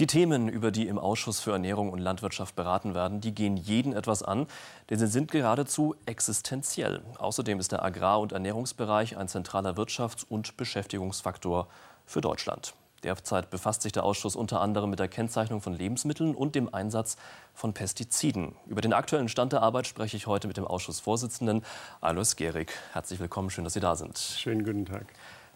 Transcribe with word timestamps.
Die 0.00 0.06
Themen, 0.06 0.48
über 0.48 0.70
die 0.70 0.88
im 0.88 0.98
Ausschuss 0.98 1.40
für 1.40 1.52
Ernährung 1.52 1.90
und 1.90 1.98
Landwirtschaft 1.98 2.56
beraten 2.56 2.94
werden, 2.94 3.20
die 3.20 3.34
gehen 3.34 3.58
jeden 3.58 3.92
etwas 3.92 4.22
an, 4.22 4.46
denn 4.88 4.98
sie 4.98 5.06
sind 5.06 5.30
geradezu 5.30 5.94
existenziell. 6.06 7.02
Außerdem 7.18 7.60
ist 7.60 7.72
der 7.72 7.84
Agrar- 7.84 8.20
und 8.20 8.32
Ernährungsbereich 8.32 9.18
ein 9.18 9.28
zentraler 9.28 9.74
Wirtschafts- 9.76 10.24
und 10.26 10.56
Beschäftigungsfaktor 10.56 11.66
für 12.06 12.22
Deutschland. 12.22 12.72
Derzeit 13.02 13.50
befasst 13.50 13.82
sich 13.82 13.92
der 13.92 14.04
Ausschuss 14.04 14.36
unter 14.36 14.62
anderem 14.62 14.88
mit 14.88 15.00
der 15.00 15.08
Kennzeichnung 15.08 15.60
von 15.60 15.74
Lebensmitteln 15.74 16.34
und 16.34 16.54
dem 16.54 16.72
Einsatz 16.72 17.18
von 17.52 17.74
Pestiziden. 17.74 18.54
Über 18.68 18.80
den 18.80 18.94
aktuellen 18.94 19.28
Stand 19.28 19.52
der 19.52 19.60
Arbeit 19.60 19.86
spreche 19.86 20.16
ich 20.16 20.26
heute 20.26 20.48
mit 20.48 20.56
dem 20.56 20.66
Ausschussvorsitzenden 20.66 21.62
Alois 22.00 22.36
Gehrig. 22.36 22.72
Herzlich 22.94 23.20
willkommen, 23.20 23.50
schön, 23.50 23.64
dass 23.64 23.74
Sie 23.74 23.80
da 23.80 23.96
sind. 23.96 24.16
Schönen 24.16 24.64
guten 24.64 24.86
Tag. 24.86 25.04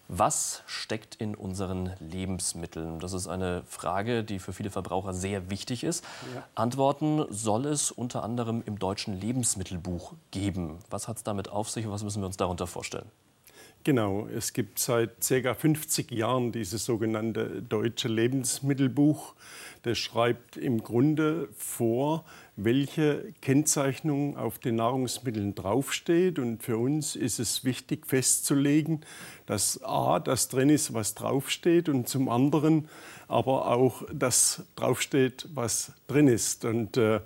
Was 0.08 0.62
steckt 0.66 1.14
in 1.14 1.34
unseren 1.34 1.92
Lebensmitteln? 1.98 3.00
Das 3.00 3.14
ist 3.14 3.26
eine 3.26 3.62
Frage, 3.66 4.22
die 4.22 4.38
für 4.38 4.52
viele 4.52 4.70
Verbraucher 4.70 5.14
sehr 5.14 5.48
wichtig 5.48 5.82
ist. 5.82 6.04
Ja. 6.34 6.46
Antworten 6.54 7.24
soll 7.30 7.66
es 7.66 7.90
unter 7.90 8.22
anderem 8.22 8.62
im 8.66 8.78
deutschen 8.78 9.18
Lebensmittelbuch 9.18 10.12
geben. 10.30 10.78
Was 10.90 11.08
hat 11.08 11.16
es 11.16 11.22
damit 11.22 11.48
auf 11.48 11.70
sich 11.70 11.86
und 11.86 11.92
was 11.92 12.04
müssen 12.04 12.20
wir 12.20 12.26
uns 12.26 12.36
darunter 12.36 12.66
vorstellen? 12.66 13.06
Genau, 13.84 14.26
es 14.28 14.54
gibt 14.54 14.78
seit 14.78 15.20
ca. 15.20 15.54
50 15.54 16.10
Jahren 16.10 16.52
dieses 16.52 16.86
sogenannte 16.86 17.60
deutsche 17.62 18.08
Lebensmittelbuch. 18.08 19.34
Das 19.82 19.98
schreibt 19.98 20.56
im 20.56 20.82
Grunde 20.82 21.48
vor, 21.54 22.24
welche 22.56 23.32
Kennzeichnung 23.40 24.36
auf 24.36 24.58
den 24.58 24.76
Nahrungsmitteln 24.76 25.54
draufsteht. 25.54 26.38
Und 26.38 26.62
für 26.62 26.78
uns 26.78 27.16
ist 27.16 27.38
es 27.38 27.64
wichtig 27.64 28.06
festzulegen, 28.06 29.00
dass 29.46 29.82
A, 29.82 30.20
das 30.20 30.48
drin 30.48 30.70
ist, 30.70 30.94
was 30.94 31.14
draufsteht 31.14 31.88
und 31.88 32.08
zum 32.08 32.28
anderen 32.28 32.88
aber 33.28 33.68
auch 33.68 34.02
das 34.12 34.62
draufsteht, 34.76 35.48
was 35.54 35.92
drin 36.06 36.28
ist. 36.28 36.64
Und 36.64 36.96
äh, 36.96 37.20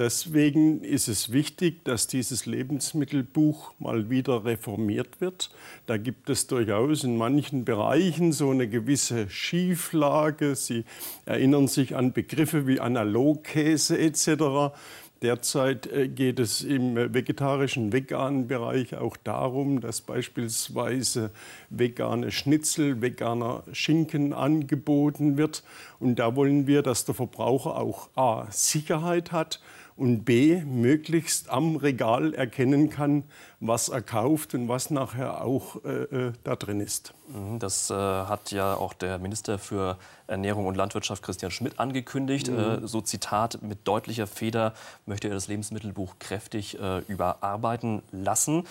Deswegen 0.00 0.82
ist 0.82 1.08
es 1.08 1.30
wichtig, 1.30 1.84
dass 1.84 2.06
dieses 2.06 2.46
Lebensmittelbuch 2.46 3.74
mal 3.78 4.08
wieder 4.08 4.46
reformiert 4.46 5.20
wird. 5.20 5.50
Da 5.84 5.98
gibt 5.98 6.30
es 6.30 6.46
durchaus 6.46 7.04
in 7.04 7.18
manchen 7.18 7.66
Bereichen 7.66 8.32
so 8.32 8.48
eine 8.48 8.66
gewisse 8.66 9.28
Schieflage. 9.28 10.54
Sie 10.54 10.84
erinnern 11.26 11.68
sich 11.68 11.96
an 11.96 12.14
Begriffe 12.14 12.66
wie 12.66 12.80
Analogkäse 12.80 13.98
etc. 13.98 14.72
Derzeit 15.20 15.86
äh, 15.88 16.08
geht 16.08 16.38
es 16.38 16.62
im 16.62 16.96
vegetarischen, 16.96 17.92
veganen 17.92 18.48
Bereich 18.48 18.96
auch 18.96 19.18
darum, 19.18 19.82
dass 19.82 20.00
beispielsweise 20.00 21.30
vegane 21.68 22.30
Schnitzel, 22.30 23.02
veganer 23.02 23.64
Schinken 23.72 24.32
angeboten 24.32 25.36
wird. 25.36 25.62
Und 25.98 26.18
da 26.18 26.36
wollen 26.36 26.66
wir, 26.66 26.80
dass 26.80 27.04
der 27.04 27.14
Verbraucher 27.14 27.76
auch 27.76 28.08
A, 28.16 28.46
Sicherheit 28.50 29.30
hat 29.30 29.60
und 30.00 30.24
B, 30.24 30.62
möglichst 30.64 31.50
am 31.50 31.76
Regal 31.76 32.32
erkennen 32.32 32.88
kann, 32.88 33.24
was 33.60 33.90
er 33.90 34.00
kauft 34.00 34.54
und 34.54 34.68
was 34.68 34.90
nachher 34.90 35.44
auch 35.44 35.84
äh, 35.84 36.28
äh, 36.28 36.32
da 36.44 36.56
drin 36.56 36.80
ist. 36.80 37.12
Mhm, 37.28 37.58
das 37.58 37.90
äh, 37.90 37.94
hat 37.94 38.52
ja 38.52 38.74
auch 38.74 38.94
der 38.94 39.18
Minister 39.18 39.58
für 39.58 39.98
Ernährung 40.26 40.66
und 40.66 40.76
Landwirtschaft 40.76 41.22
Christian 41.22 41.50
Schmidt 41.50 41.78
angekündigt. 41.78 42.50
Mhm. 42.50 42.58
Äh, 42.58 42.88
so 42.88 43.02
Zitat, 43.02 43.60
mit 43.60 43.86
deutlicher 43.86 44.26
Feder 44.26 44.72
möchte 45.04 45.28
er 45.28 45.34
das 45.34 45.46
Lebensmittelbuch 45.46 46.14
kräftig 46.18 46.80
äh, 46.80 47.00
überarbeiten 47.00 48.00
lassen. 48.12 48.64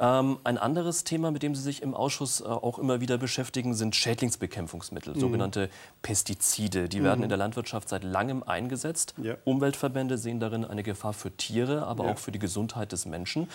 Ähm, 0.00 0.38
ein 0.42 0.58
anderes 0.58 1.04
Thema, 1.04 1.30
mit 1.30 1.44
dem 1.44 1.54
Sie 1.54 1.62
sich 1.62 1.80
im 1.80 1.94
Ausschuss 1.94 2.40
äh, 2.40 2.44
auch 2.44 2.80
immer 2.80 3.00
wieder 3.00 3.18
beschäftigen, 3.18 3.74
sind 3.74 3.94
Schädlingsbekämpfungsmittel, 3.94 5.14
mhm. 5.14 5.20
sogenannte 5.20 5.70
Pestizide. 6.02 6.88
Die 6.88 7.04
werden 7.04 7.20
mhm. 7.20 7.24
in 7.24 7.28
der 7.28 7.38
Landwirtschaft 7.38 7.88
seit 7.88 8.02
langem 8.02 8.42
eingesetzt. 8.42 9.14
Ja. 9.22 9.36
Umweltverbände 9.44 10.18
sehen 10.18 10.40
darin 10.40 10.64
eine 10.64 10.82
Gefahr 10.82 11.12
für 11.12 11.30
Tiere, 11.30 11.86
aber 11.86 12.06
ja. 12.06 12.12
auch 12.12 12.18
für 12.18 12.32
die 12.32 12.40
Gesundheit 12.40 12.90
des 12.90 13.06
Menschen. 13.06 13.48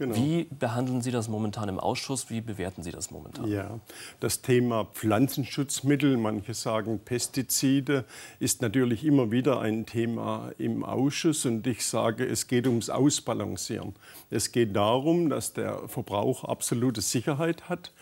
Genau. 0.00 0.16
Wie 0.16 0.44
behandeln 0.44 1.02
Sie 1.02 1.10
das 1.10 1.28
momentan 1.28 1.68
im 1.68 1.78
Ausschuss? 1.78 2.30
Wie 2.30 2.40
bewerten 2.40 2.82
Sie 2.82 2.90
das 2.90 3.10
momentan? 3.10 3.46
Ja, 3.46 3.80
das 4.18 4.40
Thema 4.40 4.86
Pflanzenschutzmittel, 4.86 6.16
manche 6.16 6.54
sagen 6.54 7.00
Pestizide, 7.04 8.06
ist 8.38 8.62
natürlich 8.62 9.04
immer 9.04 9.30
wieder 9.30 9.60
ein 9.60 9.84
Thema 9.84 10.52
im 10.56 10.84
Ausschuss. 10.84 11.44
Und 11.44 11.66
ich 11.66 11.84
sage, 11.84 12.24
es 12.24 12.46
geht 12.46 12.66
ums 12.66 12.88
Ausbalancieren. 12.88 13.94
Es 14.30 14.52
geht 14.52 14.74
darum, 14.74 15.28
dass 15.28 15.52
der 15.52 15.86
Verbraucher 15.86 16.48
absolute 16.48 17.02
Sicherheit 17.02 17.68
hat 17.68 17.92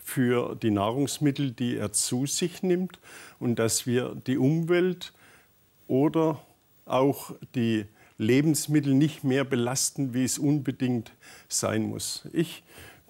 für 0.00 0.56
die 0.56 0.72
Nahrungsmittel, 0.72 1.52
die 1.52 1.76
er 1.76 1.92
zu 1.92 2.26
sich 2.26 2.64
nimmt 2.64 2.98
und 3.38 3.60
dass 3.60 3.86
wir 3.86 4.16
die 4.26 4.38
Umwelt 4.38 5.12
oder 5.86 6.40
auch 6.84 7.30
die 7.54 7.86
Lebensmittel 8.18 8.94
nicht 8.94 9.24
mehr 9.24 9.44
belasten, 9.44 10.14
wie 10.14 10.24
es 10.24 10.38
unbedingt 10.38 11.12
sein 11.48 11.82
muss. 11.84 12.28
Ich 12.32 12.62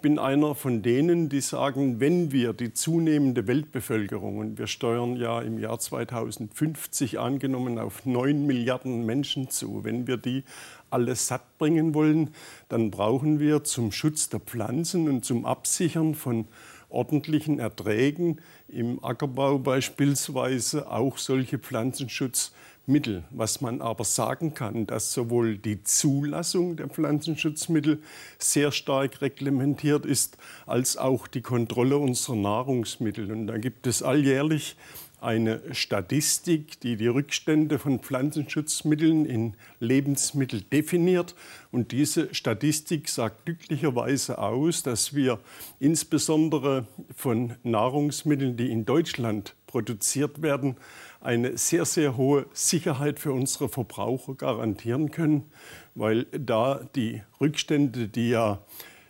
bin 0.04 0.18
einer 0.18 0.54
von 0.54 0.82
denen, 0.82 1.30
die 1.30 1.40
sagen, 1.40 1.98
wenn 1.98 2.30
wir 2.30 2.52
die 2.52 2.74
zunehmende 2.74 3.46
Weltbevölkerung, 3.46 4.36
und 4.36 4.58
wir 4.58 4.66
steuern 4.66 5.16
ja 5.16 5.40
im 5.40 5.58
Jahr 5.58 5.78
2050 5.78 7.18
angenommen 7.18 7.78
auf 7.78 8.04
9 8.04 8.46
Milliarden 8.46 9.06
Menschen 9.06 9.48
zu, 9.48 9.82
wenn 9.82 10.06
wir 10.06 10.18
die 10.18 10.44
alle 10.90 11.16
satt 11.16 11.56
bringen 11.56 11.94
wollen, 11.94 12.34
dann 12.68 12.90
brauchen 12.90 13.40
wir 13.40 13.64
zum 13.64 13.92
Schutz 13.92 14.28
der 14.28 14.40
Pflanzen 14.40 15.08
und 15.08 15.24
zum 15.24 15.46
Absichern 15.46 16.14
von 16.14 16.48
ordentlichen 16.90 17.58
Erträgen 17.58 18.42
im 18.68 19.02
Ackerbau 19.02 19.58
beispielsweise 19.58 20.90
auch 20.90 21.16
solche 21.16 21.58
Pflanzenschutzmittel. 21.58 22.73
Mittel. 22.86 23.24
Was 23.30 23.60
man 23.60 23.80
aber 23.80 24.04
sagen 24.04 24.54
kann, 24.54 24.86
dass 24.86 25.12
sowohl 25.12 25.56
die 25.56 25.82
Zulassung 25.82 26.76
der 26.76 26.88
Pflanzenschutzmittel 26.88 28.02
sehr 28.38 28.72
stark 28.72 29.22
reglementiert 29.22 30.04
ist, 30.04 30.36
als 30.66 30.96
auch 30.96 31.26
die 31.26 31.40
Kontrolle 31.40 31.96
unserer 31.96 32.36
Nahrungsmittel. 32.36 33.32
Und 33.32 33.46
da 33.46 33.58
gibt 33.58 33.86
es 33.86 34.02
alljährlich 34.02 34.76
eine 35.24 35.62
Statistik, 35.74 36.78
die 36.80 36.96
die 36.96 37.06
Rückstände 37.06 37.78
von 37.78 38.00
Pflanzenschutzmitteln 38.00 39.24
in 39.24 39.54
Lebensmittel 39.80 40.60
definiert. 40.60 41.34
Und 41.72 41.92
diese 41.92 42.34
Statistik 42.34 43.08
sagt 43.08 43.46
glücklicherweise 43.46 44.38
aus, 44.38 44.82
dass 44.82 45.14
wir 45.14 45.40
insbesondere 45.80 46.86
von 47.16 47.54
Nahrungsmitteln, 47.62 48.58
die 48.58 48.70
in 48.70 48.84
Deutschland 48.84 49.54
produziert 49.66 50.42
werden, 50.42 50.76
eine 51.24 51.56
sehr, 51.56 51.84
sehr 51.84 52.16
hohe 52.16 52.46
Sicherheit 52.52 53.18
für 53.18 53.32
unsere 53.32 53.68
Verbraucher 53.68 54.34
garantieren 54.34 55.10
können, 55.10 55.50
weil 55.94 56.24
da 56.24 56.80
die 56.94 57.22
Rückstände, 57.40 58.08
die 58.08 58.30
ja 58.30 58.60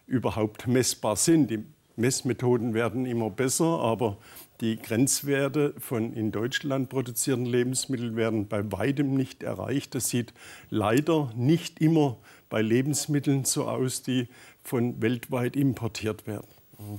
überhaupt 0.06 0.66
messbar 0.66 1.16
sind, 1.16 1.50
die 1.50 1.64
Messmethoden 1.96 2.74
werden 2.74 3.06
immer 3.06 3.30
besser, 3.30 3.80
aber 3.80 4.18
die 4.60 4.76
Grenzwerte 4.76 5.74
von 5.78 6.12
in 6.12 6.30
Deutschland 6.30 6.88
produzierten 6.88 7.46
Lebensmitteln 7.46 8.16
werden 8.16 8.46
bei 8.48 8.70
weitem 8.72 9.14
nicht 9.14 9.42
erreicht. 9.42 9.94
Das 9.94 10.08
sieht 10.08 10.32
leider 10.70 11.32
nicht 11.36 11.80
immer 11.80 12.18
bei 12.48 12.62
Lebensmitteln 12.62 13.44
so 13.44 13.64
aus, 13.66 14.02
die 14.02 14.28
von 14.62 15.02
weltweit 15.02 15.56
importiert 15.56 16.26
werden. 16.26 16.46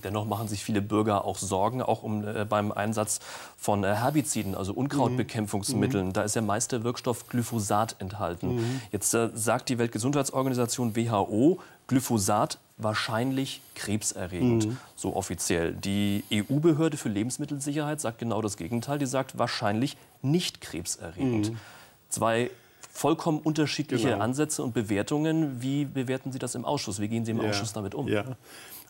Dennoch 0.04 0.26
machen 0.26 0.48
sich 0.48 0.64
viele 0.64 0.82
Bürger 0.82 1.26
auch 1.26 1.38
Sorgen, 1.38 1.82
auch 1.82 2.04
um, 2.04 2.26
äh, 2.26 2.46
beim 2.46 2.72
Einsatz 2.72 3.20
von 3.58 3.84
äh, 3.84 3.96
Herbiziden, 3.96 4.56
also 4.56 4.74
Unkrautbekämpfungsmitteln. 4.74 6.08
Mhm. 6.08 6.14
Da 6.14 6.24
ist 6.24 6.36
ja 6.36 6.42
meist 6.42 6.72
der 6.72 6.84
Wirkstoff 6.84 7.28
Glyphosat 7.28 7.96
enthalten. 8.00 8.56
Mhm. 8.56 8.82
Jetzt 8.92 9.14
äh, 9.14 9.30
sagt 9.34 9.70
die 9.70 9.78
Weltgesundheitsorganisation 9.78 10.96
WHO, 10.96 11.60
Glyphosat 11.88 12.58
wahrscheinlich 12.78 13.62
krebserregend, 13.76 14.68
mhm. 14.68 14.78
so 14.96 15.16
offiziell. 15.16 15.74
Die 15.74 16.24
EU-Behörde 16.32 16.98
für 16.98 17.10
Lebensmittelsicherheit 17.10 18.02
sagt 18.02 18.20
genau 18.20 18.42
das 18.42 18.58
Gegenteil. 18.58 19.00
Die 19.00 19.06
sagt 19.06 19.38
wahrscheinlich 19.38 19.98
nicht 20.22 20.62
krebserregend. 20.62 21.52
Mhm. 21.52 21.58
Zwei 22.10 22.52
vollkommen 22.92 23.40
unterschiedliche 23.40 24.10
genau. 24.10 24.24
Ansätze 24.24 24.64
und 24.64 24.74
Bewertungen. 24.74 25.62
Wie 25.62 25.86
bewerten 25.86 26.32
Sie 26.32 26.40
das 26.40 26.56
im 26.56 26.66
Ausschuss? 26.66 27.00
Wie 27.00 27.08
gehen 27.08 27.26
Sie 27.26 27.32
im 27.32 27.42
ja. 27.42 27.50
Ausschuss 27.50 27.74
damit 27.74 27.94
um? 27.94 28.08
Ja. 28.08 28.24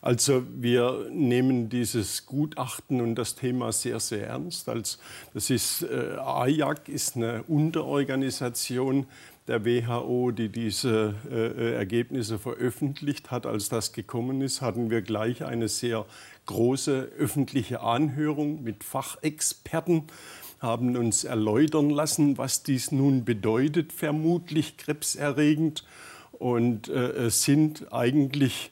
Also 0.02 0.44
wir 0.54 1.08
nehmen 1.10 1.68
dieses 1.68 2.26
Gutachten 2.26 3.00
und 3.00 3.14
das 3.16 3.34
Thema 3.34 3.72
sehr, 3.72 3.98
sehr 4.00 4.26
ernst. 4.26 4.68
Also 4.68 4.98
das 5.34 5.50
ist, 5.50 5.82
äh, 5.82 6.16
AJAC 6.18 6.88
ist 6.88 7.16
eine 7.16 7.42
Unterorganisation 7.44 9.06
der 9.48 9.64
WHO, 9.64 10.32
die 10.32 10.48
diese 10.48 11.14
äh, 11.30 11.74
Ergebnisse 11.74 12.38
veröffentlicht 12.38 13.30
hat. 13.30 13.46
Als 13.46 13.68
das 13.68 13.92
gekommen 13.92 14.42
ist, 14.42 14.60
hatten 14.60 14.90
wir 14.90 15.02
gleich 15.02 15.44
eine 15.44 15.68
sehr 15.68 16.04
große 16.46 17.10
öffentliche 17.18 17.80
Anhörung 17.80 18.62
mit 18.62 18.84
Fachexperten 18.84 20.04
haben 20.58 20.96
uns 20.96 21.24
erläutern 21.24 21.90
lassen, 21.90 22.38
was 22.38 22.62
dies 22.62 22.90
nun 22.90 23.26
bedeutet, 23.26 23.92
vermutlich 23.92 24.78
krebserregend, 24.78 25.84
und 26.38 26.88
äh, 26.88 27.30
sind 27.30 27.92
eigentlich 27.92 28.70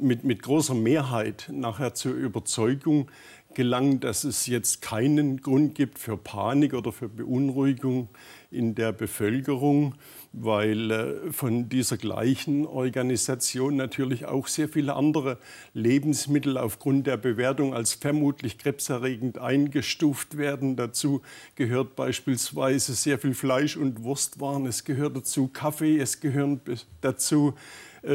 mit, 0.00 0.24
mit 0.24 0.42
großer 0.42 0.74
Mehrheit 0.74 1.48
nachher 1.52 1.94
zur 1.94 2.12
Überzeugung 2.12 3.10
gelangt, 3.54 4.04
dass 4.04 4.24
es 4.24 4.46
jetzt 4.46 4.80
keinen 4.80 5.40
Grund 5.40 5.74
gibt 5.74 5.98
für 5.98 6.16
Panik 6.16 6.74
oder 6.74 6.92
für 6.92 7.08
Beunruhigung 7.08 8.08
in 8.50 8.74
der 8.74 8.92
Bevölkerung, 8.92 9.94
weil 10.32 10.90
äh, 10.90 11.32
von 11.32 11.68
dieser 11.68 11.96
gleichen 11.96 12.66
Organisation 12.66 13.76
natürlich 13.76 14.26
auch 14.26 14.46
sehr 14.46 14.68
viele 14.68 14.94
andere 14.94 15.38
Lebensmittel 15.74 16.56
aufgrund 16.56 17.06
der 17.06 17.16
Bewertung 17.16 17.74
als 17.74 17.94
vermutlich 17.94 18.58
krebserregend 18.58 19.38
eingestuft 19.38 20.36
werden. 20.36 20.76
Dazu 20.76 21.22
gehört 21.56 21.96
beispielsweise 21.96 22.94
sehr 22.94 23.18
viel 23.18 23.34
Fleisch 23.34 23.76
und 23.76 24.04
Wurstwaren, 24.04 24.66
es 24.66 24.84
gehört 24.84 25.16
dazu 25.16 25.48
Kaffee, 25.48 25.98
es 25.98 26.20
gehören 26.20 26.60
dazu 27.00 27.54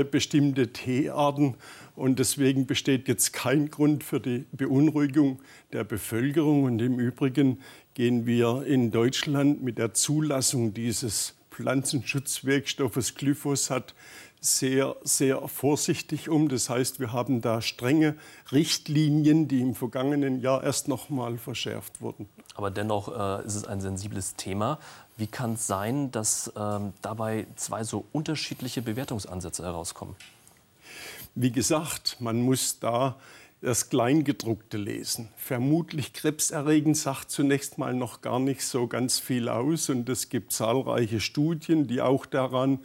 bestimmte 0.10 0.74
Teearten. 0.74 1.56
Und 1.96 2.20
deswegen 2.20 2.66
besteht 2.66 3.08
jetzt 3.08 3.32
kein 3.32 3.70
Grund 3.70 4.04
für 4.04 4.20
die 4.20 4.46
Beunruhigung 4.52 5.42
der 5.72 5.84
Bevölkerung. 5.84 6.64
Und 6.64 6.82
im 6.82 7.00
Übrigen 7.00 7.60
gehen 7.94 8.26
wir 8.26 8.64
in 8.66 8.92
Deutschland 8.92 9.64
mit 9.64 9.78
der 9.78 9.94
Zulassung 9.94 10.74
dieses 10.74 11.36
Pflanzenschutzwirkstoffes 11.52 13.16
Glyphosat 13.16 13.96
sehr, 14.42 14.96
sehr 15.04 15.48
vorsichtig 15.48 16.30
um. 16.30 16.50
Das 16.50 16.70
heißt, 16.70 17.00
wir 17.00 17.12
haben 17.12 17.42
da 17.42 17.62
strenge 17.62 18.16
Richtlinien, 18.52 19.48
die 19.48 19.62
im 19.62 19.74
vergangenen 19.74 20.40
Jahr 20.42 20.64
erst 20.64 20.88
noch 20.88 21.10
mal 21.10 21.38
verschärft 21.38 22.02
wurden. 22.02 22.28
Aber 22.56 22.72
dennoch 22.72 23.08
äh, 23.08 23.46
ist 23.46 23.56
es 23.56 23.66
ein 23.66 23.82
sensibles 23.82 24.36
Thema. 24.36 24.80
Wie 25.18 25.28
kann 25.28 25.54
es 25.54 25.66
sein, 25.66 26.12
dass 26.12 26.52
ähm, 26.58 26.94
dabei 27.02 27.48
zwei 27.56 27.84
so 27.84 28.06
unterschiedliche 28.12 28.82
Bewertungsansätze 28.82 29.64
herauskommen? 29.64 30.16
Wie 31.36 31.52
gesagt, 31.52 32.18
man 32.20 32.42
muss 32.42 32.80
da 32.80 33.16
das 33.62 33.90
Kleingedruckte 33.90 34.78
lesen. 34.78 35.30
Vermutlich 35.38 36.14
krebserregend 36.14 36.98
sagt 36.98 37.32
zunächst 37.32 37.78
mal 37.78 37.94
noch 37.94 38.22
gar 38.22 38.40
nicht 38.40 38.62
so 38.62 38.88
ganz 38.88 39.20
viel 39.20 39.48
aus. 39.50 39.90
Und 39.90 40.08
es 40.10 40.30
gibt 40.30 40.52
zahlreiche 40.52 41.20
Studien, 41.20 41.88
die 41.88 42.02
auch 42.02 42.26
daran 42.26 42.80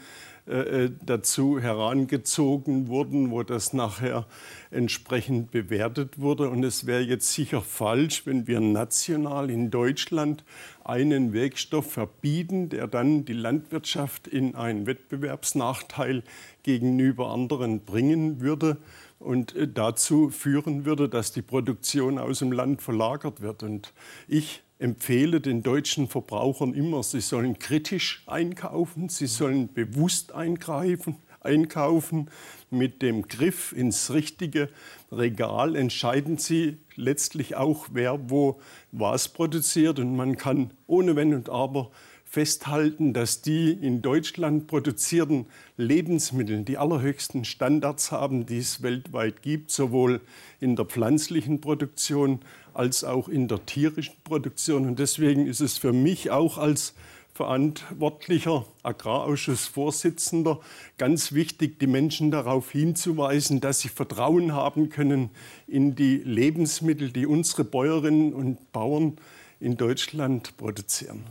äh, 0.47 0.85
äh, 0.87 0.91
dazu 1.05 1.61
herangezogen 1.61 2.89
wurden, 2.89 3.31
wo 3.31 3.43
das 3.43 3.73
nachher 3.73 4.27
entsprechend 4.71 5.51
bewertet 5.51 6.19
wurde. 6.19 6.49
Und 6.49 6.65
es 6.65 6.87
wäre 6.87 7.03
jetzt 7.03 7.33
sicher 7.33 7.61
falsch, 7.61 8.27
wenn 8.27 8.47
wir 8.47 8.61
national 8.61 9.51
in 9.51 9.71
Deutschland 9.71 10.43
einen 10.91 11.33
Wirkstoff 11.33 11.93
verbieten, 11.93 12.69
der 12.69 12.89
dann 12.89 13.25
die 13.25 13.33
Landwirtschaft 13.33 14.27
in 14.27 14.57
einen 14.57 14.87
Wettbewerbsnachteil 14.87 16.25
gegenüber 16.65 17.31
anderen 17.31 17.85
bringen 17.85 18.41
würde 18.41 18.77
und 19.21 19.55
äh, 19.55 19.69
dazu 19.69 20.31
führen 20.31 20.85
würde, 20.85 21.09
dass 21.09 21.31
die 21.31 21.43
Produktion 21.43 22.19
aus 22.19 22.41
dem 22.41 22.51
Land 22.51 22.83
verlagert 22.83 23.41
wird. 23.41 23.63
Und 23.63 23.93
ich 24.27 24.63
empfehle 24.81 25.41
den 25.41 25.63
deutschen 25.63 26.09
Verbrauchern 26.09 26.75
immer, 26.75 27.05
sie 27.05 27.21
sollen 27.21 27.61
kritisch 27.61 28.25
einkaufen, 28.27 29.09
sie 29.09 29.27
sollen 29.29 29.73
bewusst 29.73 30.33
eingreifen, 30.33 31.17
einkaufen. 31.41 32.31
Mit 32.71 33.03
dem 33.03 33.29
Griff 33.29 33.73
ins 33.73 34.13
richtige 34.13 34.69
Regal 35.11 35.75
entscheiden 35.75 36.39
sie 36.39 36.79
letztlich 36.95 37.57
auch, 37.57 37.89
wer 37.93 38.31
wo 38.31 38.61
was 38.93 39.29
produziert. 39.29 39.99
Und 39.99 40.17
man 40.17 40.37
kann 40.37 40.73
ohne 40.87 41.17
Wenn 41.17 41.35
und 41.35 41.49
Aber 41.49 41.91
festhalten, 42.31 43.13
dass 43.13 43.43
die 43.43 43.73
in 43.73 44.03
Deutschland 44.03 44.69
produzierten 44.69 45.47
Lebensmittel 45.77 46.63
die 46.63 46.79
allerhöchsten 46.79 47.45
Standards 47.45 48.13
haben, 48.13 48.47
die 48.47 48.59
es 48.59 48.85
weltweit 48.85 49.43
gibt, 49.43 49.73
sowohl 49.73 50.21
in 50.61 50.77
der 50.77 50.85
pflanzlichen 50.85 51.61
Produktion 51.61 52.39
als 52.73 53.03
auch 53.03 53.29
in 53.29 53.49
der 53.49 53.67
tierischen 53.67 54.15
Produktion. 54.23 54.87
Und 54.87 55.01
deswegen 55.01 55.49
ist 55.49 55.61
es 55.61 55.77
für 55.77 55.93
mich 55.93 56.31
auch 56.31 56.57
als 56.57 56.95
verantwortlicher 57.41 58.67
Agrarausschussvorsitzender 58.83 60.61
ganz 60.99 61.33
wichtig, 61.33 61.79
die 61.79 61.87
Menschen 61.87 62.31
darauf 62.31 62.71
hinzuweisen, 62.71 63.63
dass 63.63 63.81
sie 63.81 63.89
Vertrauen 63.89 64.53
haben 64.53 64.91
können 64.91 65.31
in 65.67 65.95
die 65.95 66.19
Lebensmittel, 66.19 67.11
die 67.11 67.25
unsere 67.25 67.65
Bäuerinnen 67.65 68.35
und 68.35 68.73
Bauern 68.73 69.17
in 69.59 69.79
Deutschland 69.79 70.55
produzieren. 70.59 71.25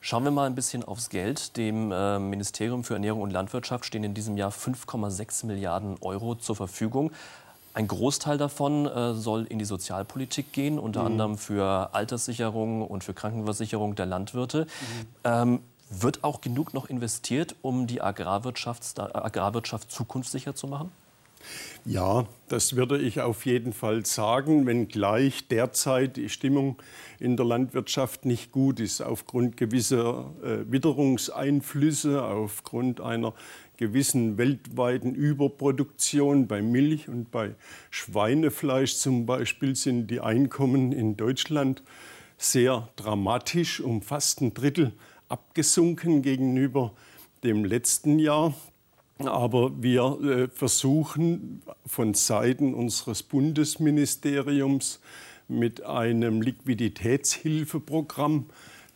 Schauen 0.00 0.24
wir 0.24 0.32
mal 0.32 0.46
ein 0.46 0.56
bisschen 0.56 0.82
aufs 0.82 1.08
Geld. 1.08 1.56
Dem 1.56 1.92
äh, 1.92 2.18
Ministerium 2.18 2.82
für 2.82 2.94
Ernährung 2.94 3.22
und 3.22 3.30
Landwirtschaft 3.30 3.84
stehen 3.84 4.02
in 4.02 4.14
diesem 4.14 4.36
Jahr 4.36 4.50
5,6 4.50 5.46
Milliarden 5.46 5.98
Euro 6.00 6.34
zur 6.34 6.56
Verfügung. 6.56 7.12
Ein 7.78 7.86
Großteil 7.86 8.38
davon 8.38 8.86
äh, 8.86 9.14
soll 9.14 9.44
in 9.44 9.60
die 9.60 9.64
Sozialpolitik 9.64 10.52
gehen, 10.52 10.80
unter 10.80 11.02
mhm. 11.02 11.06
anderem 11.06 11.38
für 11.38 11.94
Alterssicherung 11.94 12.84
und 12.84 13.04
für 13.04 13.14
Krankenversicherung 13.14 13.94
der 13.94 14.06
Landwirte. 14.06 14.64
Mhm. 14.64 15.06
Ähm, 15.22 15.60
wird 15.88 16.24
auch 16.24 16.40
genug 16.40 16.74
noch 16.74 16.90
investiert, 16.90 17.54
um 17.62 17.86
die 17.86 18.02
Agrarwirtschaft, 18.02 18.98
Agrarwirtschaft 18.98 19.92
zukunftssicher 19.92 20.56
zu 20.56 20.66
machen? 20.66 20.90
Ja, 21.84 22.26
das 22.48 22.74
würde 22.74 22.98
ich 22.98 23.20
auf 23.20 23.46
jeden 23.46 23.72
Fall 23.72 24.04
sagen, 24.04 24.66
wenngleich 24.66 25.46
derzeit 25.46 26.16
die 26.16 26.28
Stimmung 26.28 26.76
in 27.20 27.36
der 27.36 27.46
Landwirtschaft 27.46 28.24
nicht 28.24 28.50
gut 28.50 28.80
ist, 28.80 29.00
aufgrund 29.00 29.56
gewisser 29.56 30.32
äh, 30.42 30.70
Witterungseinflüsse, 30.70 32.24
aufgrund 32.24 33.00
einer 33.00 33.34
gewissen 33.78 34.36
weltweiten 34.36 35.14
Überproduktion 35.14 36.46
bei 36.46 36.60
Milch 36.60 37.08
und 37.08 37.30
bei 37.30 37.54
Schweinefleisch 37.90 38.96
zum 38.96 39.24
Beispiel 39.24 39.74
sind 39.74 40.08
die 40.08 40.20
Einkommen 40.20 40.92
in 40.92 41.16
Deutschland 41.16 41.82
sehr 42.36 42.90
dramatisch, 42.96 43.80
um 43.80 44.02
fast 44.02 44.42
ein 44.42 44.52
Drittel 44.52 44.92
abgesunken 45.28 46.22
gegenüber 46.22 46.92
dem 47.44 47.64
letzten 47.64 48.18
Jahr. 48.18 48.52
Aber 49.18 49.80
wir 49.82 50.18
äh, 50.22 50.48
versuchen 50.48 51.62
von 51.86 52.14
Seiten 52.14 52.74
unseres 52.74 53.22
Bundesministeriums 53.22 55.00
mit 55.48 55.84
einem 55.84 56.42
Liquiditätshilfeprogramm 56.42 58.46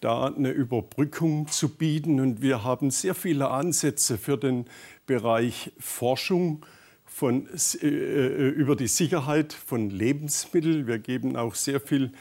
da 0.02 0.26
eine 0.26 0.50
Überbrückung 0.50 1.48
zu 1.48 1.70
bieten. 1.70 2.20
Und 2.20 2.42
wir 2.42 2.64
haben 2.64 2.90
sehr 2.90 3.14
viele 3.14 3.50
Ansätze 3.50 4.18
für 4.18 4.36
den 4.36 4.66
Bereich 5.06 5.72
Forschung 5.78 6.66
von, 7.06 7.48
äh, 7.80 7.86
äh 7.86 8.48
über 8.48 8.76
die 8.76 8.88
Sicherheit 8.88 9.52
von 9.52 9.90
Lebensmitteln. 9.90 10.86
Wir 10.86 10.98
geben 10.98 11.36
auch 11.36 11.54
sehr 11.54 11.80
viel 11.80 12.12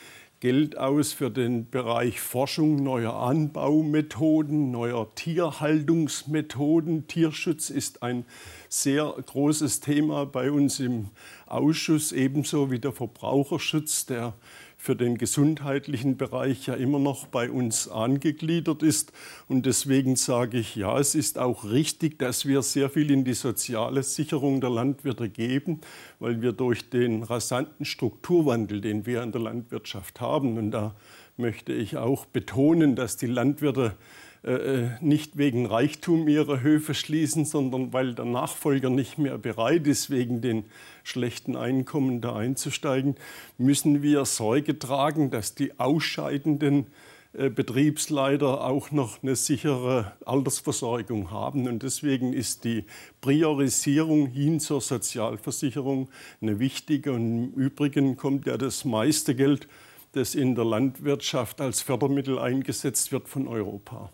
Geld 0.41 0.77
aus 0.77 1.13
für 1.13 1.29
den 1.29 1.69
Bereich 1.69 2.19
Forschung 2.19 2.83
neuer 2.83 3.13
Anbaumethoden, 3.13 4.71
neuer 4.71 5.13
Tierhaltungsmethoden. 5.13 7.07
Tierschutz 7.07 7.69
ist 7.69 8.01
ein 8.01 8.25
sehr 8.67 9.13
großes 9.25 9.81
Thema 9.81 10.25
bei 10.25 10.51
uns 10.51 10.79
im 10.79 11.09
Ausschuss, 11.45 12.11
ebenso 12.11 12.71
wie 12.71 12.79
der 12.79 12.91
Verbraucherschutz, 12.91 14.07
der 14.07 14.33
für 14.81 14.95
den 14.95 15.19
gesundheitlichen 15.19 16.17
Bereich 16.17 16.65
ja 16.65 16.73
immer 16.73 16.97
noch 16.97 17.27
bei 17.27 17.51
uns 17.51 17.88
angegliedert 17.88 18.81
ist. 18.81 19.13
Und 19.47 19.67
deswegen 19.67 20.15
sage 20.15 20.57
ich, 20.57 20.75
ja, 20.75 20.97
es 20.97 21.13
ist 21.13 21.38
auch 21.38 21.65
richtig, 21.65 22.17
dass 22.17 22.47
wir 22.47 22.63
sehr 22.63 22.89
viel 22.89 23.11
in 23.11 23.23
die 23.23 23.35
soziale 23.35 24.01
Sicherung 24.01 24.59
der 24.59 24.71
Landwirte 24.71 25.29
geben, 25.29 25.81
weil 26.17 26.41
wir 26.41 26.51
durch 26.51 26.89
den 26.89 27.21
rasanten 27.21 27.85
Strukturwandel, 27.85 28.81
den 28.81 29.05
wir 29.05 29.21
in 29.21 29.31
der 29.31 29.41
Landwirtschaft 29.41 30.19
haben, 30.19 30.57
und 30.57 30.71
da 30.71 30.95
möchte 31.38 31.73
ich 31.73 31.97
auch 31.97 32.25
betonen, 32.25 32.95
dass 32.95 33.17
die 33.17 33.27
Landwirte 33.27 33.95
äh, 34.43 34.53
äh, 34.53 34.89
nicht 35.01 35.38
wegen 35.38 35.67
Reichtum 35.67 36.27
ihre 36.27 36.62
Höfe 36.62 36.95
schließen, 36.95 37.45
sondern 37.45 37.93
weil 37.93 38.15
der 38.15 38.25
Nachfolger 38.25 38.89
nicht 38.89 39.19
mehr 39.19 39.38
bereit 39.38 39.86
ist, 39.86 40.10
wegen 40.10 40.41
den 40.41 40.65
schlechten 41.03 41.55
Einkommen 41.55 42.21
da 42.21 42.36
einzusteigen, 42.36 43.15
müssen 43.60 44.01
wir 44.01 44.25
Sorge 44.25 44.79
tragen, 44.79 45.29
dass 45.29 45.53
die 45.53 45.79
ausscheidenden 45.79 46.88
äh, 47.33 47.50
Betriebsleiter 47.50 48.65
auch 48.65 48.89
noch 48.89 49.21
eine 49.21 49.36
sichere 49.36 50.13
Altersversorgung 50.25 51.29
haben. 51.29 51.67
Und 51.67 51.83
deswegen 51.83 52.33
ist 52.33 52.63
die 52.63 52.86
Priorisierung 53.21 54.25
hin 54.25 54.60
zur 54.60 54.81
Sozialversicherung 54.81 56.10
eine 56.41 56.60
wichtige. 56.60 57.13
Und 57.13 57.53
im 57.53 57.53
Übrigen 57.53 58.17
kommt 58.17 58.48
ja 58.48 58.57
das 58.57 58.86
meiste 58.86 59.36
Geld 59.36 59.67
das 60.13 60.36
in 60.36 60.56
der 60.56 60.65
Landwirtschaft 60.65 61.62
als 61.62 61.82
Fördermittel 61.82 62.38
eingesetzt 62.38 63.12
wird 63.12 63.30
von 63.30 63.48
Europa. 63.48 64.10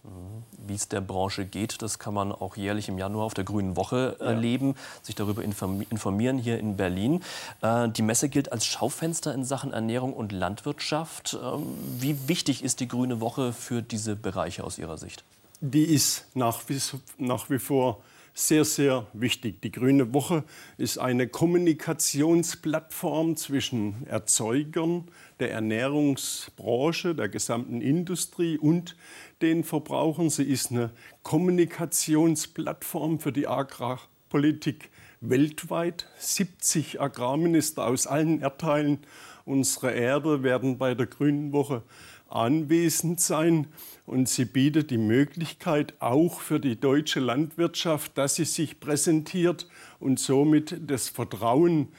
Wie 0.68 0.76
es 0.76 0.88
der 0.88 1.02
Branche 1.02 1.46
geht, 1.46 1.82
das 1.82 1.98
kann 1.98 2.14
man 2.14 2.32
auch 2.32 2.56
jährlich 2.56 2.88
im 2.88 2.98
Januar 2.98 3.26
auf 3.26 3.34
der 3.34 3.44
Grünen 3.44 3.76
Woche 3.76 4.18
erleben, 4.20 4.70
ja. 4.70 4.76
sich 5.02 5.16
darüber 5.16 5.44
informieren 5.44 6.38
hier 6.38 6.60
in 6.60 6.78
Berlin. 6.78 7.24
Äh, 7.62 7.90
die 7.90 8.02
Messe 8.02 8.30
gilt 8.30 8.52
als 8.52 8.66
Schaufenster 8.66 9.34
in 9.34 9.44
Sachen 9.44 9.74
Ernährung 9.74 10.14
und 10.14 10.32
Landwirtschaft. 10.32 11.38
Ähm, 11.42 11.64
wie 12.00 12.28
wichtig 12.28 12.64
ist 12.64 12.80
die 12.80 12.88
Grüne 12.88 13.20
Woche 13.20 13.54
für 13.54 13.82
diese 13.82 14.16
Bereiche 14.16 14.64
aus 14.64 14.78
Ihrer 14.78 14.98
Sicht? 14.98 15.24
Die 15.62 15.84
ist 15.84 16.26
nach 16.36 16.62
wie, 16.68 16.80
nach 17.18 17.50
wie 17.50 17.60
vor 17.60 18.02
sehr, 18.38 18.64
sehr 18.66 19.08
wichtig. 19.14 19.64
Die 19.64 19.72
Grüne 19.72 20.14
Woche 20.14 20.44
ist 20.78 21.00
eine 21.00 21.28
Kommunikationsplattform 21.28 23.36
zwischen 23.36 24.06
Erzeugern, 24.06 25.06
der 25.40 25.52
Ernährungsbranche, 25.52 27.16
der 27.16 27.30
gesamten 27.30 27.82
Industrie 27.82 28.60
und 28.60 28.96
den 29.42 29.64
Verbrauchern. 29.64 30.30
Sie 30.30 30.44
ist 30.44 30.70
eine 30.72 30.92
Kommunikationsplattform 31.24 33.20
für 33.20 33.32
die 33.32 33.48
Agrarpolitik 33.48 34.92
weltweit. 35.20 36.08
70 36.20 37.02
Agrarminister 37.02 37.88
aus 37.88 38.06
allen 38.06 38.42
Erdteilen 38.42 39.00
unserer 39.46 39.94
Erde 39.94 40.44
werden 40.44 40.78
bei 40.78 40.94
der 40.94 41.08
Grünen 41.08 41.54
Woche 41.54 41.82
anwesend 42.30 43.20
sein. 43.20 43.68
Und 44.06 44.30
sie 44.30 44.46
bietet 44.46 44.92
die 44.92 44.98
Möglichkeit 44.98 45.96
auch 46.00 46.40
für 46.40 46.60
die 46.60 46.80
deutsche 46.80 47.20
Landwirtschaft, 47.20 48.18
dass 48.18 48.36
sie 48.36 48.46
sich 48.46 48.80
präsentiert 48.80 49.68
und 50.00 50.20
somit 50.20 50.78
das 50.88 51.10
Vertrauen 51.10 51.90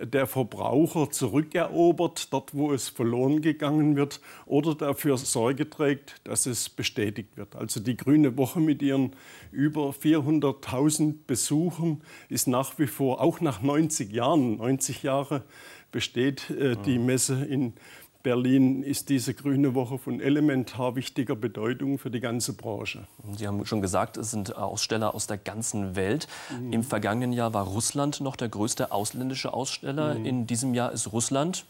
der 0.00 0.26
Verbraucher 0.26 1.10
zurückerobert, 1.10 2.32
dort 2.32 2.54
wo 2.54 2.72
es 2.72 2.88
verloren 2.88 3.42
gegangen 3.42 3.96
wird, 3.96 4.20
oder 4.46 4.74
dafür 4.74 5.18
Sorge 5.18 5.68
trägt, 5.68 6.20
dass 6.24 6.46
es 6.46 6.68
bestätigt 6.68 7.36
wird. 7.36 7.56
Also 7.56 7.80
die 7.80 7.96
Grüne 7.96 8.36
Woche 8.36 8.60
mit 8.60 8.80
ihren 8.82 9.16
über 9.50 9.90
400.000 9.90 11.14
Besuchern 11.26 12.02
ist 12.28 12.46
nach 12.46 12.78
wie 12.78 12.86
vor, 12.86 13.20
auch 13.20 13.40
nach 13.40 13.62
90 13.62 14.12
Jahren, 14.12 14.58
90 14.58 15.02
Jahre 15.02 15.42
besteht 15.90 16.50
äh, 16.50 16.76
die 16.84 16.98
Messe 16.98 17.44
in 17.44 17.72
Berlin 18.22 18.82
ist 18.82 19.08
diese 19.10 19.32
Grüne 19.32 19.74
Woche 19.74 19.96
von 19.96 20.20
elementar 20.20 20.96
wichtiger 20.96 21.36
Bedeutung 21.36 21.98
für 21.98 22.10
die 22.10 22.20
ganze 22.20 22.52
Branche. 22.54 23.06
Sie 23.36 23.46
haben 23.46 23.64
schon 23.64 23.80
gesagt, 23.80 24.16
es 24.16 24.32
sind 24.32 24.56
Aussteller 24.56 25.14
aus 25.14 25.26
der 25.26 25.38
ganzen 25.38 25.94
Welt. 25.94 26.26
Mhm. 26.60 26.72
Im 26.72 26.82
vergangenen 26.82 27.32
Jahr 27.32 27.54
war 27.54 27.64
Russland 27.64 28.20
noch 28.20 28.36
der 28.36 28.48
größte 28.48 28.90
ausländische 28.90 29.52
Aussteller. 29.52 30.14
Mhm. 30.14 30.26
In 30.26 30.46
diesem 30.46 30.74
Jahr 30.74 30.92
ist 30.92 31.12
Russland 31.12 31.64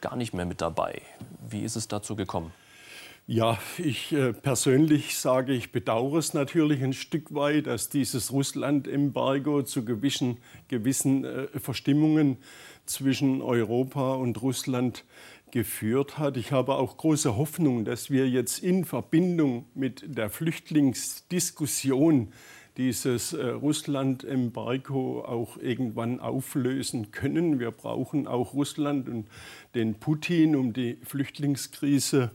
gar 0.00 0.16
nicht 0.16 0.32
mehr 0.32 0.46
mit 0.46 0.62
dabei. 0.62 1.02
Wie 1.48 1.60
ist 1.60 1.76
es 1.76 1.86
dazu 1.86 2.16
gekommen? 2.16 2.52
Ja, 3.26 3.58
ich 3.78 4.10
äh, 4.10 4.32
persönlich 4.32 5.16
sage, 5.16 5.52
ich 5.52 5.70
bedauere 5.70 6.18
es 6.18 6.34
natürlich 6.34 6.82
ein 6.82 6.92
Stück 6.94 7.32
weit, 7.32 7.68
dass 7.68 7.88
dieses 7.88 8.32
Russland-Embargo 8.32 9.62
zu 9.62 9.84
gewissen, 9.84 10.38
gewissen 10.66 11.24
äh, 11.24 11.46
Verstimmungen 11.56 12.38
zwischen 12.86 13.40
Europa 13.40 14.14
und 14.14 14.42
Russland 14.42 15.04
geführt 15.52 16.18
hat. 16.18 16.36
Ich 16.36 16.52
habe 16.52 16.74
auch 16.74 16.96
große 16.96 17.36
Hoffnung, 17.36 17.84
dass 17.84 18.10
wir 18.10 18.28
jetzt 18.28 18.58
in 18.58 18.84
Verbindung 18.84 19.66
mit 19.74 20.04
der 20.06 20.30
Flüchtlingsdiskussion 20.30 22.32
dieses 22.76 23.32
äh, 23.32 23.46
Russland-Embargo 23.46 25.24
auch 25.24 25.56
irgendwann 25.58 26.20
auflösen 26.20 27.10
können. 27.10 27.58
Wir 27.58 27.72
brauchen 27.72 28.26
auch 28.26 28.54
Russland 28.54 29.08
und 29.08 29.26
den 29.74 29.94
Putin, 29.94 30.56
um 30.56 30.72
die 30.72 30.96
Flüchtlingskrise 31.02 32.30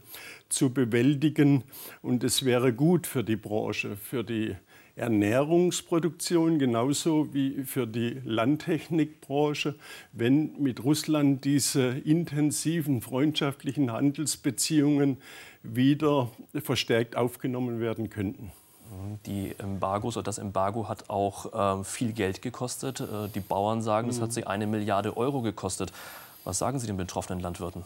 zu 0.50 0.72
bewältigen. 0.72 1.64
Und 2.02 2.24
es 2.24 2.46
wäre 2.46 2.74
gut 2.74 3.08
für 3.08 3.24
die 3.24 3.38
Branche, 3.38 3.96
für 3.96 4.24
die 4.24 4.56
Ernährungsproduktion 4.96 6.58
genauso 6.58 7.34
wie 7.34 7.64
für 7.64 7.86
die 7.86 8.22
Landtechnikbranche, 8.24 9.76
wenn 10.14 10.62
mit 10.62 10.84
Russland 10.84 11.44
diese 11.44 11.90
intensiven 11.90 13.02
freundschaftlichen 13.02 13.92
Handelsbeziehungen 13.92 15.18
wieder 15.64 16.30
verstärkt 16.64 17.18
aufgenommen 17.18 17.80
werden 17.82 18.10
könnten. 18.10 18.52
Die 19.26 19.54
Embargos 19.58 20.16
oder 20.16 20.24
das 20.24 20.38
Embargo 20.38 20.88
hat 20.88 21.10
auch 21.10 21.80
äh, 21.80 21.84
viel 21.84 22.14
Geld 22.14 22.42
gekostet. 22.42 23.02
Äh, 23.02 23.28
die 23.34 23.40
Bauern 23.40 23.82
sagen, 23.82 24.10
es 24.10 24.22
hat 24.22 24.30
mhm. 24.30 24.34
sie 24.34 24.48
eine 24.48 24.68
Milliarde 24.68 25.18
Euro 25.18 25.42
gekostet. 25.42 25.92
Was 26.44 26.60
sagen 26.60 26.80
Sie 26.80 26.88
den 26.88 26.96
betroffenen 26.96 27.42
Landwirten? 27.42 27.84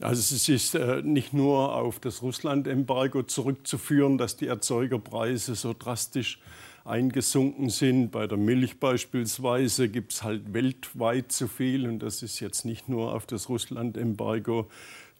Also 0.00 0.20
es 0.20 0.48
ist 0.48 0.74
äh, 0.74 1.00
nicht 1.02 1.32
nur 1.32 1.74
auf 1.74 2.00
das 2.00 2.22
Russland-Embargo 2.22 3.22
zurückzuführen, 3.22 4.18
dass 4.18 4.36
die 4.36 4.46
Erzeugerpreise 4.46 5.54
so 5.54 5.74
drastisch 5.76 6.38
eingesunken 6.84 7.70
sind. 7.70 8.10
Bei 8.10 8.26
der 8.26 8.38
Milch 8.38 8.78
beispielsweise 8.78 9.88
gibt 9.88 10.12
es 10.12 10.22
halt 10.22 10.52
weltweit 10.52 11.32
zu 11.32 11.48
viel 11.48 11.88
und 11.88 12.00
das 12.00 12.22
ist 12.22 12.40
jetzt 12.40 12.64
nicht 12.64 12.88
nur 12.88 13.14
auf 13.14 13.26
das 13.26 13.48
Russland-Embargo 13.48 14.68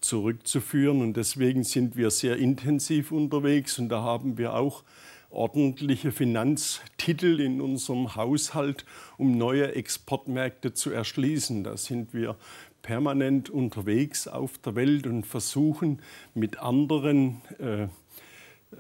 zurückzuführen. 0.01 1.01
Und 1.01 1.17
deswegen 1.17 1.65
sind 1.65 1.97
wir 1.97 2.11
sehr 2.11 2.37
intensiv 2.37 3.13
unterwegs 3.13 3.79
und 3.79 3.89
da 3.89 4.03
haben 4.03 4.37
wir 4.37 4.55
auch 4.55 4.85
ordentliche 5.31 6.13
Finanztitel 6.13 7.41
in 7.41 7.61
unserem 7.61 8.15
Haushalt, 8.15 8.85
um 9.19 9.37
neue 9.37 9.75
Exportmärkte 9.75 10.73
zu 10.73 10.91
erschließen. 10.91 11.65
Da 11.65 11.77
sind 11.77 12.15
wir 12.15 12.37
permanent 12.87 13.51
unterwegs 13.51 14.29
auf 14.29 14.59
der 14.59 14.77
Welt 14.77 15.09
und 15.09 15.27
versuchen 15.27 16.01
mit 16.35 16.61
anderen 16.61 17.43
äh, 17.59 17.89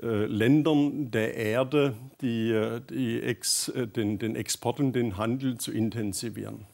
äh, 0.00 0.26
Ländern 0.26 1.10
der 1.10 1.34
Erde 1.34 1.94
die, 2.20 2.52
äh, 2.52 2.80
die 2.88 3.20
Ex, 3.20 3.68
äh, 3.68 3.88
den, 3.88 4.20
den 4.20 4.36
Export 4.36 4.78
und 4.78 4.92
den 4.92 5.16
Handel 5.16 5.58
zu 5.58 5.72
intensivieren. 5.72 6.66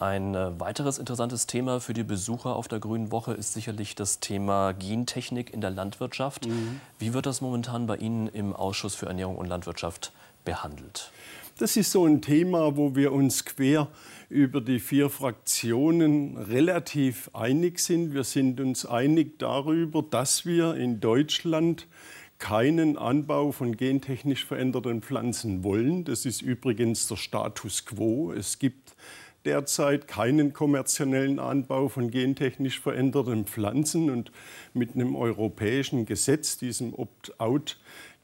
Ein 0.00 0.34
äh, 0.34 0.58
weiteres 0.58 0.98
interessantes 0.98 1.46
Thema 1.46 1.78
für 1.78 1.92
die 1.92 2.02
Besucher 2.02 2.56
auf 2.56 2.66
der 2.66 2.80
Grünen 2.80 3.12
Woche 3.12 3.32
ist 3.32 3.52
sicherlich 3.52 3.94
das 3.94 4.18
Thema 4.18 4.72
Gentechnik 4.72 5.54
in 5.54 5.60
der 5.60 5.70
Landwirtschaft. 5.70 6.48
Mhm. 6.48 6.80
Wie 6.98 7.14
wird 7.14 7.26
das 7.26 7.40
momentan 7.40 7.86
bei 7.86 7.96
Ihnen 7.96 8.26
im 8.26 8.56
Ausschuss 8.56 8.96
für 8.96 9.06
Ernährung 9.06 9.36
und 9.36 9.46
Landwirtschaft 9.46 10.12
behandelt? 10.44 11.12
Das 11.60 11.76
ist 11.76 11.92
so 11.92 12.06
ein 12.06 12.22
Thema, 12.22 12.78
wo 12.78 12.96
wir 12.96 13.12
uns 13.12 13.44
quer 13.44 13.88
über 14.30 14.62
die 14.62 14.78
vier 14.78 15.10
Fraktionen 15.10 16.38
relativ 16.38 17.28
einig 17.34 17.80
sind. 17.80 18.14
Wir 18.14 18.24
sind 18.24 18.62
uns 18.62 18.86
einig 18.86 19.38
darüber, 19.38 20.02
dass 20.02 20.46
wir 20.46 20.74
in 20.76 21.00
Deutschland 21.00 21.86
keinen 22.38 22.96
Anbau 22.96 23.52
von 23.52 23.76
gentechnisch 23.76 24.46
veränderten 24.46 25.02
Pflanzen 25.02 25.62
wollen. 25.62 26.04
Das 26.04 26.24
ist 26.24 26.40
übrigens 26.40 27.08
der 27.08 27.16
Status 27.16 27.84
quo. 27.84 28.32
Es 28.32 28.58
gibt 28.58 28.96
derzeit 29.44 30.08
keinen 30.08 30.54
kommerziellen 30.54 31.38
Anbau 31.38 31.88
von 31.88 32.10
gentechnisch 32.10 32.80
veränderten 32.80 33.44
Pflanzen 33.44 34.08
und 34.08 34.32
mit 34.72 34.94
einem 34.94 35.14
europäischen 35.14 36.06
Gesetz, 36.06 36.58
diesem 36.58 36.94
Opt-out 36.94 37.78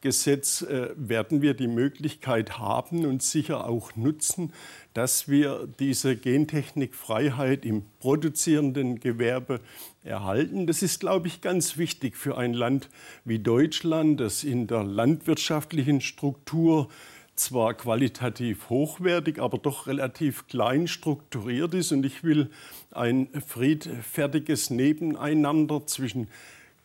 Gesetz 0.07 0.63
äh, 0.63 0.91
werden 0.95 1.43
wir 1.43 1.55
die 1.55 1.67
Möglichkeit 1.67 2.61
haben 2.61 3.05
und 3.07 3.25
sicher 3.25 3.69
auch 3.69 3.97
nutzen, 3.97 4.53
dass 4.95 5.27
wir 5.27 5.69
diese 5.81 6.15
Gentechnikfreiheit 6.15 7.65
im 7.65 7.83
produzierenden 7.99 9.01
Gewerbe 9.01 9.61
erhalten. 10.05 10.69
Das 10.69 10.83
ist, 10.83 11.01
glaube 11.01 11.27
ich, 11.27 11.41
ganz 11.41 11.77
wichtig 11.77 12.17
für 12.17 12.39
ein 12.39 12.55
Land 12.55 12.89
wie 13.25 13.41
Deutschland, 13.41 14.21
das 14.21 14.45
in 14.45 14.69
der 14.69 14.85
landwirtschaftlichen 14.85 16.01
Struktur 16.01 16.89
zwar 17.35 17.75
qualitativ 17.75 18.71
hochwertig, 18.71 19.41
aber 19.41 19.59
doch 19.59 19.89
relativ 19.89 20.47
klein 20.47 20.87
strukturiert 20.87 21.75
ist. 21.75 21.91
Und 21.91 22.07
ich 22.07 22.23
will 22.23 22.51
ein 22.93 23.29
friedfertiges 23.45 24.71
Nebeneinander 24.71 25.85
zwischen 25.85 26.29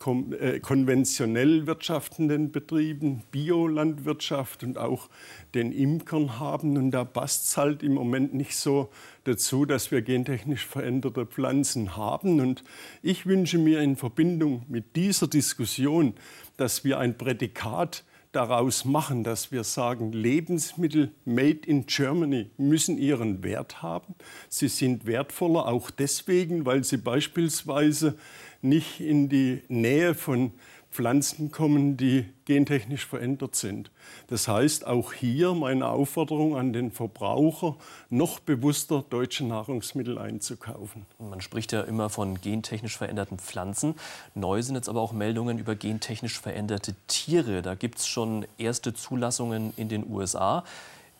konventionell 0.01 1.67
wirtschaftenden 1.67 2.51
Betrieben, 2.51 3.24
Biolandwirtschaft 3.31 4.63
und 4.63 4.77
auch 4.77 5.10
den 5.53 5.72
Imkern 5.72 6.39
haben. 6.39 6.75
Und 6.77 6.91
da 6.91 7.03
passt 7.03 7.46
es 7.46 7.58
halt 7.58 7.84
im 7.84 7.93
Moment 7.93 8.34
nicht 8.34 8.55
so 8.55 8.89
dazu, 9.25 9.65
dass 9.65 9.91
wir 9.91 10.01
gentechnisch 10.01 10.65
veränderte 10.65 11.25
Pflanzen 11.25 11.96
haben. 11.96 12.39
Und 12.39 12.63
ich 13.03 13.25
wünsche 13.25 13.60
mir 13.60 13.81
in 13.81 13.96
Verbindung 13.96 14.65
mit 14.67 14.96
dieser 14.96 15.27
Diskussion, 15.27 16.15
dass 16.58 16.84
wir 16.84 16.98
ein 16.98 17.17
Prädikat 17.17 18.03
daraus 18.31 18.86
machen, 18.86 19.24
dass 19.24 19.51
wir 19.51 19.63
sagen, 19.63 20.13
Lebensmittel 20.13 21.12
made 21.25 21.60
in 21.67 21.86
Germany 21.86 22.50
müssen 22.58 22.98
ihren 22.98 23.43
Wert 23.43 23.81
haben. 23.81 24.15
Sie 24.48 24.70
sind 24.70 25.05
wertvoller 25.05 25.67
auch 25.67 25.91
deswegen, 25.91 26.65
weil 26.65 26.84
sie 26.84 26.98
beispielsweise 26.98 28.17
nicht 28.62 29.00
in 29.00 29.30
die 29.30 29.62
Nähe 29.68 30.15
von 30.15 30.51
Pflanzen 30.91 31.51
kommen, 31.51 31.96
die 31.96 32.25
gentechnisch 32.44 33.06
verändert 33.06 33.56
sind. 33.56 33.91
Das 34.27 34.50
heißt, 34.50 34.86
auch 34.86 35.13
hier 35.13 35.53
meine 35.53 35.88
Aufforderung 35.88 36.58
an 36.58 36.74
den 36.74 36.91
Verbraucher, 36.91 37.77
noch 38.10 38.41
bewusster 38.41 39.03
deutsche 39.10 39.46
Nahrungsmittel 39.46 40.18
einzukaufen. 40.18 41.06
Man 41.18 41.39
spricht 41.39 41.72
ja 41.72 41.82
immer 41.82 42.10
von 42.10 42.41
gentechnisch 42.41 42.98
veränderten 42.98 43.39
Pflanzen. 43.39 43.96
Neu 44.36 44.62
sind 44.62 44.75
jetzt 44.75 44.89
aber 44.89 45.00
auch 45.00 45.13
Meldungen 45.13 45.60
über 45.60 45.75
gentechnisch 45.75 46.39
veränderte 46.39 46.94
Tiere. 47.08 47.62
Da 47.62 47.75
gibt 47.75 48.00
es 48.00 48.08
schon 48.08 48.46
erste 48.58 48.94
Zulassungen 48.94 49.74
in 49.77 49.88
den 49.88 50.06
USA. 50.12 50.65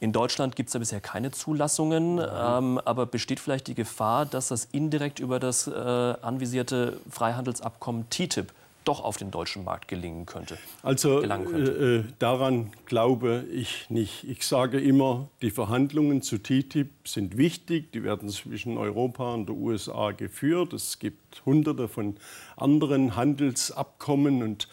In 0.02 0.12
Deutschland 0.12 0.56
gibt 0.56 0.70
es 0.70 0.74
ja 0.74 0.80
bisher 0.80 1.00
keine 1.00 1.30
Zulassungen, 1.30 2.20
ähm, 2.20 2.80
aber 2.84 3.06
besteht 3.06 3.40
vielleicht 3.40 3.68
die 3.68 3.76
Gefahr, 3.76 4.26
dass 4.26 4.48
das 4.48 4.66
indirekt 4.72 5.20
über 5.20 5.40
das 5.40 5.68
äh, 5.68 5.72
anvisierte 5.72 7.00
Freihandelsabkommen 7.08 8.10
TTIP 8.10 8.52
doch 8.84 9.04
auf 9.04 9.18
den 9.18 9.32
deutschen 9.32 9.64
Markt 9.64 9.88
gelingen 9.88 10.26
könnte? 10.26 10.58
Also 10.84 11.22
äh, 11.22 12.04
daran 12.20 12.72
glaube 12.86 13.46
ich 13.52 13.90
nicht. 13.90 14.24
Ich 14.24 14.46
sage 14.46 14.80
immer, 14.80 15.30
die 15.42 15.52
Verhandlungen 15.52 16.22
zu 16.22 16.38
TTIP 16.38 17.08
sind 17.08 17.38
wichtig. 17.38 17.92
Die 17.92 18.04
werden 18.04 18.30
zwischen 18.30 18.78
Europa 18.78 19.34
und 19.34 19.50
den 19.50 19.58
USA 19.58 20.12
geführt. 20.12 20.74
Es 20.74 21.00
gibt 21.00 21.46
hunderte 21.46 21.88
von 21.88 22.16
anderen 22.58 23.16
Handelsabkommen 23.16 24.44
und 24.44 24.68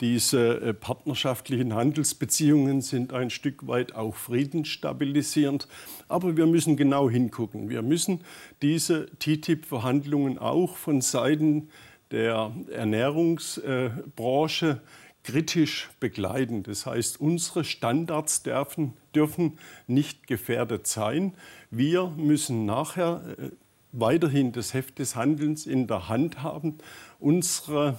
diese 0.00 0.60
äh, 0.62 0.72
partnerschaftlichen 0.72 1.74
Handelsbeziehungen 1.74 2.80
sind 2.80 3.12
ein 3.12 3.28
Stück 3.28 3.66
weit 3.66 3.94
auch 3.94 4.14
friedensstabilisierend. 4.14 5.68
Aber 6.08 6.38
wir 6.38 6.46
müssen 6.46 6.76
genau 6.76 7.10
hingucken. 7.10 7.68
Wir 7.68 7.82
müssen 7.82 8.20
diese 8.62 9.06
TTIP-Verhandlungen 9.18 10.38
auch 10.38 10.76
von 10.76 11.02
Seiten 11.02 11.64
der 11.64 11.70
Ernährungsbranche 12.18 14.80
kritisch 15.22 15.90
begleiten. 16.00 16.62
Das 16.62 16.86
heißt, 16.86 17.20
unsere 17.20 17.64
Standards 17.64 18.42
dürfen, 18.42 18.94
dürfen 19.14 19.58
nicht 19.86 20.26
gefährdet 20.26 20.86
sein. 20.86 21.34
Wir 21.70 22.08
müssen 22.08 22.64
nachher 22.64 23.22
äh, 23.38 23.50
weiterhin 23.92 24.52
das 24.52 24.72
Heft 24.72 24.98
des 24.98 25.16
Handelns 25.16 25.66
in 25.66 25.86
der 25.86 26.08
Hand 26.08 26.42
haben. 26.42 26.78
Unsere 27.18 27.98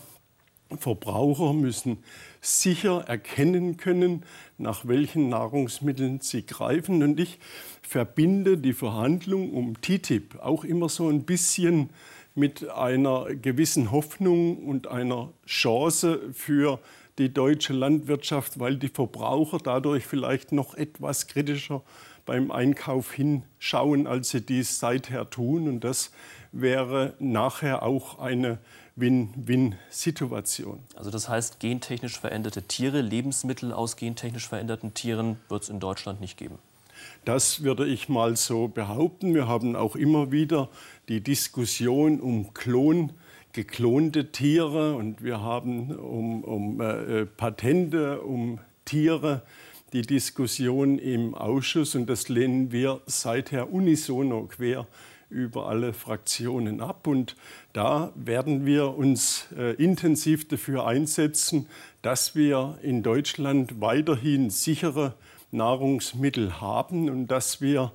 Verbraucher 0.78 1.54
müssen 1.54 1.98
sicher 2.40 3.02
erkennen 3.02 3.78
können, 3.78 4.24
nach 4.58 4.88
welchen 4.88 5.30
Nahrungsmitteln 5.30 6.22
sie 6.22 6.46
greifen. 6.46 7.04
Und 7.04 7.20
ich 7.20 7.40
verbinde 7.82 8.58
die 8.58 8.74
Verhandlung 8.74 9.52
um 9.52 9.80
TTIP 9.82 10.40
auch 10.40 10.64
immer 10.64 10.88
so 10.88 11.10
ein 11.10 11.24
bisschen 11.24 11.90
mit 12.36 12.70
einer 12.70 13.26
gewissen 13.36 13.92
Hoffnung 13.92 14.66
und 14.66 14.88
einer 14.88 15.30
Chance 15.46 16.22
für 16.34 16.80
die 17.18 17.34
deutsche 17.34 17.74
Landwirtschaft, 17.74 18.60
weil 18.60 18.78
die 18.78 18.88
Verbraucher 18.88 19.60
dadurch 19.62 20.06
vielleicht 20.06 20.52
noch 20.52 20.76
etwas 20.76 21.28
kritischer 21.28 21.84
beim 22.26 22.52
Einkauf 22.52 23.12
hinschauen, 23.12 24.08
als 24.08 24.30
sie 24.30 24.42
dies 24.42 24.80
seither 24.80 25.30
tun. 25.30 25.68
Und 25.68 25.84
das 25.84 26.12
wäre 26.52 27.14
nachher 27.20 27.84
auch 27.84 28.20
eine 28.20 28.60
Win-Win-Situation. 28.96 30.80
Also 30.96 31.12
das 31.12 31.30
heißt, 31.30 31.60
gentechnisch 31.60 32.20
veränderte 32.20 32.64
Tiere, 32.64 33.02
Lebensmittel 33.02 33.74
aus 33.74 33.98
gentechnisch 33.98 34.48
veränderten 34.48 34.94
Tieren 34.94 35.38
wird 35.50 35.64
es 35.64 35.70
in 35.70 35.80
Deutschland 35.80 36.22
nicht 36.22 36.38
geben. 36.38 36.60
Das 37.24 37.64
würde 37.64 37.86
ich 37.86 38.10
mal 38.10 38.36
so 38.36 38.68
behaupten. 38.68 39.36
Wir 39.36 39.48
haben 39.48 39.76
auch 39.76 39.96
immer 39.96 40.32
wieder 40.32 40.70
die 41.08 41.22
Diskussion 41.22 42.20
um 42.20 42.52
Klon, 42.56 43.14
geklonte 43.54 44.32
Tiere 44.32 44.96
und 44.96 45.24
wir 45.24 45.40
haben 45.40 45.96
um, 45.96 46.44
um 46.44 46.82
äh, 46.82 47.28
Patente, 47.28 48.22
um 48.22 48.58
Tiere 48.86 49.44
die 49.94 50.02
Diskussion 50.02 50.98
im 50.98 51.36
Ausschuss 51.36 51.94
und 51.94 52.08
das 52.08 52.28
lehnen 52.28 52.72
wir 52.72 53.02
seither 53.06 53.72
unisono 53.72 54.48
quer 54.48 54.88
über 55.30 55.68
alle 55.68 55.94
Fraktionen 55.94 56.82
ab. 56.82 57.06
Und 57.06 57.36
da 57.74 58.12
werden 58.16 58.66
wir 58.66 58.98
uns 58.98 59.48
äh, 59.58 59.76
intensiv 59.76 60.48
dafür 60.48 60.88
einsetzen, 60.88 61.68
dass 62.02 62.36
wir 62.36 62.80
in 62.82 63.04
Deutschland 63.04 63.80
weiterhin 63.80 64.50
sichere 64.50 65.14
Nahrungsmittel 65.52 66.62
haben 66.62 67.10
und 67.10 67.28
dass 67.28 67.62
wir 67.62 67.92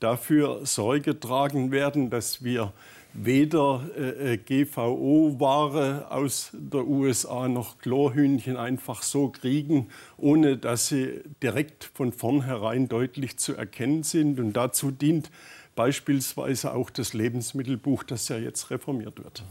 dafür 0.00 0.64
Sorge 0.64 1.18
tragen 1.18 1.70
werden, 1.70 2.10
dass 2.10 2.44
wir 2.44 2.72
weder 3.14 3.88
äh, 3.96 4.34
äh 4.34 4.36
GVO-Ware 4.36 6.10
aus 6.10 6.50
der 6.52 6.86
USA 6.86 7.48
noch 7.48 7.78
Chlorhühnchen 7.78 8.56
einfach 8.56 9.02
so 9.02 9.28
kriegen, 9.28 9.88
ohne 10.16 10.56
dass 10.56 10.88
sie 10.88 11.22
direkt 11.42 11.90
von 11.94 12.12
vornherein 12.12 12.88
deutlich 12.88 13.38
zu 13.38 13.54
erkennen 13.54 14.02
sind. 14.02 14.38
Und 14.38 14.52
dazu 14.52 14.90
dient 14.90 15.30
beispielsweise 15.74 16.74
auch 16.74 16.90
das 16.90 17.14
Lebensmittelbuch, 17.14 18.02
das 18.02 18.28
ja 18.28 18.36
jetzt 18.36 18.70
reformiert 18.70 19.22
wird. 19.22 19.44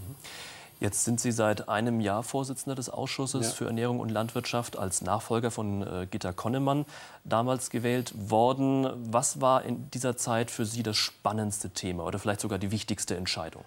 Jetzt 0.79 1.05
sind 1.05 1.19
Sie 1.19 1.31
seit 1.31 1.69
einem 1.69 1.99
Jahr 2.01 2.21
Vorsitzender 2.21 2.75
des 2.75 2.89
Ausschusses 2.89 3.47
ja. 3.47 3.53
für 3.53 3.65
Ernährung 3.65 3.99
und 3.99 4.09
Landwirtschaft 4.09 4.77
als 4.77 5.01
Nachfolger 5.01 5.49
von 5.49 5.81
äh, 5.81 6.07
Gitta 6.09 6.33
Konnemann 6.33 6.85
damals 7.23 7.71
gewählt 7.71 8.13
worden. 8.15 8.87
Was 9.11 9.41
war 9.41 9.63
in 9.63 9.89
dieser 9.89 10.17
Zeit 10.17 10.51
für 10.51 10.65
Sie 10.65 10.83
das 10.83 10.97
spannendste 10.97 11.71
Thema 11.71 12.05
oder 12.05 12.19
vielleicht 12.19 12.41
sogar 12.41 12.59
die 12.59 12.69
wichtigste 12.69 13.17
Entscheidung? 13.17 13.63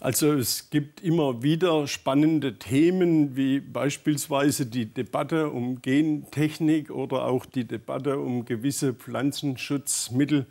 Also 0.00 0.34
es 0.34 0.68
gibt 0.68 1.00
immer 1.00 1.42
wieder 1.42 1.86
spannende 1.86 2.58
Themen, 2.58 3.36
wie 3.36 3.60
beispielsweise 3.60 4.66
die 4.66 4.84
Debatte 4.84 5.48
um 5.48 5.80
Gentechnik 5.80 6.90
oder 6.90 7.24
auch 7.24 7.46
die 7.46 7.64
Debatte 7.64 8.18
um 8.18 8.44
gewisse 8.44 8.92
Pflanzenschutzmittel. 8.92 10.44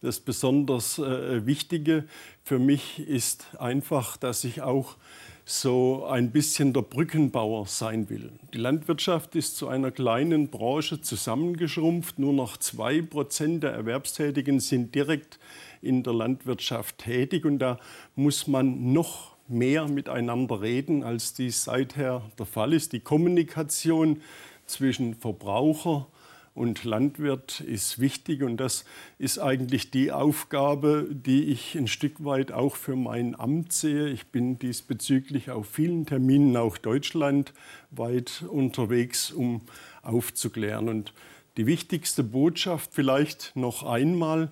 Das 0.00 0.20
besonders 0.20 0.98
äh, 0.98 1.44
Wichtige 1.44 2.04
für 2.44 2.60
mich 2.60 3.00
ist 3.00 3.46
einfach, 3.58 4.16
dass 4.16 4.44
ich 4.44 4.62
auch 4.62 4.96
so 5.44 6.04
ein 6.04 6.30
bisschen 6.30 6.72
der 6.72 6.82
Brückenbauer 6.82 7.66
sein 7.66 8.08
will. 8.08 8.30
Die 8.54 8.58
Landwirtschaft 8.58 9.34
ist 9.34 9.56
zu 9.56 9.68
einer 9.68 9.90
kleinen 9.90 10.48
Branche 10.48 11.00
zusammengeschrumpft. 11.00 12.18
Nur 12.18 12.32
noch 12.32 12.56
zwei 12.56 13.02
Prozent 13.02 13.62
der 13.62 13.72
Erwerbstätigen 13.72 14.60
sind 14.60 14.94
direkt 14.94 15.38
in 15.82 16.02
der 16.02 16.14
Landwirtschaft 16.14 16.98
tätig. 16.98 17.44
Und 17.44 17.58
da 17.58 17.78
muss 18.14 18.46
man 18.46 18.92
noch 18.92 19.36
mehr 19.48 19.88
miteinander 19.88 20.62
reden, 20.62 21.02
als 21.02 21.34
dies 21.34 21.64
seither 21.64 22.22
der 22.38 22.46
Fall 22.46 22.72
ist. 22.72 22.92
Die 22.92 23.00
Kommunikation 23.00 24.22
zwischen 24.66 25.14
Verbraucher 25.14 26.06
und 26.54 26.84
Landwirt 26.84 27.60
ist 27.60 28.00
wichtig 28.00 28.42
und 28.42 28.56
das 28.56 28.84
ist 29.18 29.38
eigentlich 29.38 29.90
die 29.90 30.10
Aufgabe, 30.10 31.08
die 31.10 31.44
ich 31.44 31.76
ein 31.76 31.86
Stück 31.86 32.24
weit 32.24 32.52
auch 32.52 32.76
für 32.76 32.96
mein 32.96 33.38
Amt 33.38 33.72
sehe. 33.72 34.08
Ich 34.08 34.26
bin 34.26 34.58
diesbezüglich 34.58 35.50
auf 35.50 35.68
vielen 35.68 36.06
Terminen 36.06 36.56
auch 36.56 36.76
deutschlandweit 36.76 38.44
unterwegs, 38.48 39.30
um 39.30 39.62
aufzuklären. 40.02 40.88
Und 40.88 41.14
die 41.56 41.66
wichtigste 41.66 42.24
Botschaft 42.24 42.90
vielleicht 42.92 43.52
noch 43.54 43.82
einmal, 43.84 44.50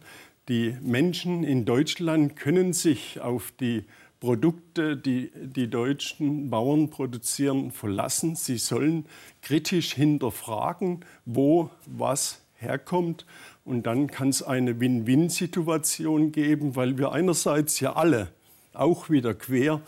die 0.48 0.76
Menschen 0.80 1.44
in 1.44 1.64
Deutschland 1.64 2.36
können 2.36 2.72
sich 2.72 3.20
auf 3.20 3.52
die 3.60 3.84
Produkte, 4.20 4.96
die 4.96 5.30
die 5.34 5.70
deutschen 5.70 6.50
Bauern 6.50 6.90
produzieren, 6.90 7.70
verlassen. 7.70 8.34
Sie 8.34 8.58
sollen 8.58 9.06
kritisch 9.42 9.94
hinterfragen, 9.94 11.04
wo 11.24 11.70
was 11.86 12.42
herkommt. 12.56 13.26
Und 13.64 13.86
dann 13.86 14.08
kann 14.08 14.30
es 14.30 14.42
eine 14.42 14.80
Win-Win-Situation 14.80 16.32
geben, 16.32 16.74
weil 16.74 16.98
wir 16.98 17.12
einerseits 17.12 17.78
ja 17.80 17.94
alle, 17.94 18.28
auch 18.72 19.08
wieder 19.08 19.34
quer 19.34 19.80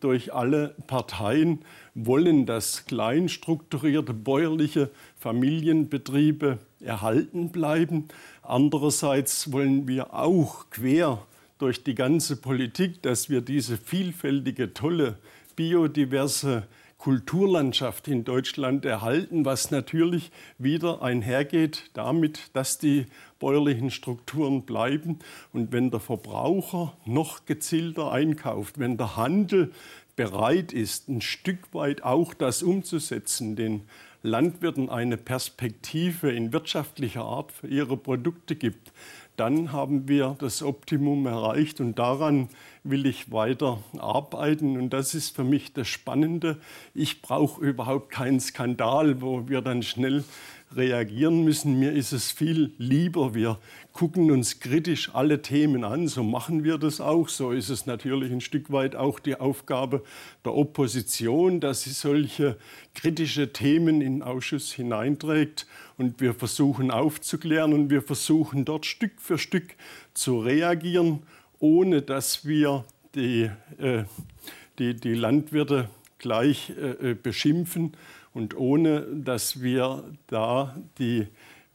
durch 0.00 0.34
alle 0.34 0.74
Parteien, 0.86 1.60
wollen, 1.94 2.46
dass 2.46 2.86
klein 2.86 3.28
strukturierte 3.28 4.14
bäuerliche 4.14 4.90
Familienbetriebe 5.16 6.58
erhalten 6.80 7.50
bleiben. 7.50 8.08
Andererseits 8.42 9.52
wollen 9.52 9.86
wir 9.86 10.14
auch 10.14 10.70
quer 10.70 11.24
durch 11.60 11.84
die 11.84 11.94
ganze 11.94 12.36
Politik, 12.36 13.02
dass 13.02 13.28
wir 13.28 13.40
diese 13.40 13.76
vielfältige, 13.76 14.72
tolle, 14.74 15.18
biodiverse 15.56 16.66
Kulturlandschaft 17.00 18.08
in 18.08 18.24
Deutschland 18.24 18.84
erhalten, 18.84 19.46
was 19.46 19.70
natürlich 19.70 20.30
wieder 20.58 21.02
einhergeht 21.02 21.90
damit, 21.94 22.50
dass 22.52 22.78
die 22.78 23.06
bäuerlichen 23.38 23.90
Strukturen 23.90 24.62
bleiben. 24.62 25.18
Und 25.52 25.72
wenn 25.72 25.90
der 25.90 26.00
Verbraucher 26.00 26.96
noch 27.06 27.46
gezielter 27.46 28.12
einkauft, 28.12 28.78
wenn 28.78 28.98
der 28.98 29.16
Handel 29.16 29.72
bereit 30.14 30.74
ist, 30.74 31.08
ein 31.08 31.22
Stück 31.22 31.72
weit 31.72 32.02
auch 32.02 32.34
das 32.34 32.62
umzusetzen, 32.62 33.56
den 33.56 33.82
Landwirten 34.22 34.90
eine 34.90 35.16
Perspektive 35.16 36.30
in 36.30 36.52
wirtschaftlicher 36.52 37.24
Art 37.24 37.52
für 37.52 37.68
ihre 37.68 37.96
Produkte 37.96 38.56
gibt, 38.56 38.92
dann 39.40 39.72
haben 39.72 40.06
wir 40.06 40.36
das 40.38 40.62
Optimum 40.62 41.24
erreicht 41.24 41.80
und 41.80 41.98
daran 41.98 42.50
will 42.84 43.06
ich 43.06 43.32
weiter 43.32 43.78
arbeiten. 43.98 44.76
Und 44.76 44.90
das 44.90 45.14
ist 45.14 45.34
für 45.34 45.44
mich 45.44 45.72
das 45.72 45.88
Spannende. 45.88 46.58
Ich 46.92 47.22
brauche 47.22 47.64
überhaupt 47.64 48.10
keinen 48.10 48.38
Skandal, 48.38 49.22
wo 49.22 49.48
wir 49.48 49.62
dann 49.62 49.82
schnell 49.82 50.24
reagieren 50.74 51.44
müssen. 51.44 51.78
Mir 51.78 51.92
ist 51.92 52.12
es 52.12 52.30
viel 52.30 52.72
lieber, 52.78 53.34
wir 53.34 53.58
gucken 53.92 54.30
uns 54.30 54.60
kritisch 54.60 55.10
alle 55.14 55.42
Themen 55.42 55.84
an. 55.84 56.06
So 56.06 56.22
machen 56.22 56.62
wir 56.64 56.78
das 56.78 57.00
auch. 57.00 57.28
So 57.28 57.50
ist 57.50 57.70
es 57.70 57.86
natürlich 57.86 58.30
ein 58.30 58.40
Stück 58.40 58.70
weit 58.70 58.94
auch 58.94 59.18
die 59.18 59.36
Aufgabe 59.36 60.04
der 60.44 60.54
Opposition, 60.54 61.60
dass 61.60 61.82
sie 61.82 61.90
solche 61.90 62.56
kritische 62.94 63.52
Themen 63.52 64.00
in 64.00 64.18
den 64.18 64.22
Ausschuss 64.22 64.72
hineinträgt. 64.72 65.66
Und 65.96 66.20
wir 66.20 66.34
versuchen 66.34 66.90
aufzuklären 66.90 67.72
und 67.72 67.90
wir 67.90 68.02
versuchen 68.02 68.64
dort 68.64 68.86
Stück 68.86 69.20
für 69.20 69.38
Stück 69.38 69.74
zu 70.14 70.38
reagieren, 70.38 71.24
ohne 71.58 72.02
dass 72.02 72.46
wir 72.46 72.84
die, 73.14 73.50
äh, 73.78 74.04
die, 74.78 74.94
die 74.94 75.14
Landwirte 75.14 75.90
gleich 76.18 76.70
äh, 76.70 77.14
beschimpfen 77.14 77.92
und 78.32 78.56
ohne 78.56 79.02
dass 79.02 79.60
wir 79.60 80.04
da 80.26 80.76
die, 80.98 81.26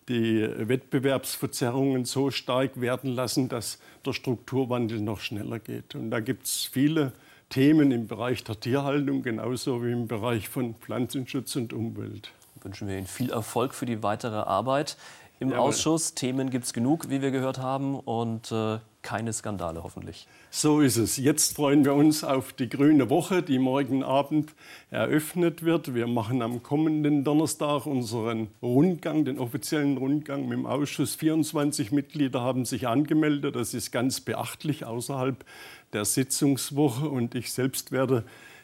die 0.07 0.47
Wettbewerbsverzerrungen 0.57 2.05
so 2.05 2.31
stark 2.31 2.79
werden 2.79 3.11
lassen, 3.11 3.49
dass 3.49 3.79
der 4.05 4.13
Strukturwandel 4.13 5.01
noch 5.01 5.19
schneller 5.19 5.59
geht. 5.59 5.95
Und 5.95 6.11
da 6.11 6.19
gibt 6.19 6.45
es 6.45 6.63
viele 6.63 7.13
Themen 7.49 7.91
im 7.91 8.07
Bereich 8.07 8.43
der 8.43 8.59
Tierhaltung, 8.59 9.21
genauso 9.21 9.83
wie 9.83 9.91
im 9.91 10.07
Bereich 10.07 10.49
von 10.49 10.75
Pflanzenschutz 10.75 11.55
und 11.55 11.73
Umwelt. 11.73 12.31
Wünschen 12.61 12.87
wir 12.87 12.97
Ihnen 12.97 13.07
viel 13.07 13.29
Erfolg 13.29 13.73
für 13.73 13.85
die 13.85 14.01
weitere 14.01 14.37
Arbeit 14.37 14.97
im 15.39 15.49
Jawohl. 15.49 15.67
Ausschuss. 15.67 16.15
Themen 16.15 16.49
gibt 16.49 16.65
es 16.65 16.73
genug, 16.73 17.09
wie 17.09 17.21
wir 17.21 17.31
gehört 17.31 17.59
haben, 17.59 17.99
und 17.99 18.51
äh, 18.51 18.79
keine 19.05 19.31
Skandale 19.33 19.83
hoffentlich. 19.83 20.27
So 20.49 20.81
ist 20.81 20.97
es. 20.97 21.17
Jetzt 21.17 21.55
freuen 21.55 21.85
wir 21.85 21.93
uns 21.93 22.23
auf 22.23 22.53
die 22.53 22.67
Grüne 22.67 23.07
Woche, 23.11 23.43
die 23.43 23.59
morgen 23.59 24.03
Abend 24.03 24.53
eröffnet 24.89 25.63
wird. 25.63 25.93
Wir 25.93 26.07
machen 26.07 26.41
am 26.41 26.63
kommenden 26.63 27.23
Donnerstag 27.23 27.85
unseren 27.85 28.47
Rundgang, 28.63 29.23
den 29.23 29.37
offiziellen 29.37 29.97
Rundgang 29.97 30.47
mit 30.47 30.57
dem 30.57 30.65
Ausschuss. 30.65 31.13
24 31.13 31.91
Mitglieder 31.91 32.41
haben 32.41 32.65
sich 32.65 32.87
angemeldet. 32.87 33.55
Das 33.55 33.75
ist 33.75 33.91
ganz 33.91 34.21
beachtlich 34.21 34.85
außerhalb 34.85 35.45
der 35.93 36.03
Sitzungswoche. 36.03 37.07
Und 37.07 37.35
ich 37.35 37.53
selbst 37.53 37.91
werde 37.91 38.23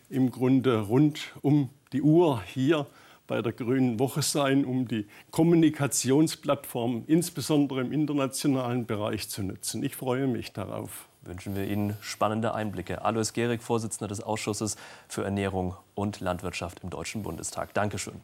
im 0.10 0.32
Grunde 0.32 0.80
rund 0.80 1.34
um 1.44 1.70
die 1.94 2.02
Uhr 2.02 2.42
hier 2.42 2.88
bei 3.28 3.42
der 3.42 3.54
Grünen 3.54 4.00
Woche 4.00 4.22
sein, 4.22 4.66
um 4.66 4.88
die 4.88 5.08
Kommunikationsplattform 5.32 7.04
insbesondere 7.08 7.82
im 7.82 7.92
internationalen 7.92 8.86
Bereich 8.86 9.30
zu 9.30 9.44
nutzen. 9.44 9.84
Ich 9.84 9.96
freue 9.96 10.28
mich 10.28 10.54
darauf. 10.54 11.08
Wünschen 11.24 11.56
wir 11.56 11.68
Ihnen 11.68 11.96
spannende 12.02 12.56
Einblicke. 12.56 13.06
Alois 13.06 13.32
Gehrig, 13.34 13.62
Vorsitzender 13.62 14.08
des 14.08 14.22
Ausschusses 14.22 14.76
für 15.08 15.24
Ernährung 15.24 15.76
und 15.94 16.20
Landwirtschaft 16.20 16.80
im 16.84 16.90
Deutschen 16.90 17.22
Bundestag. 17.22 17.74
Dankeschön. 17.76 18.22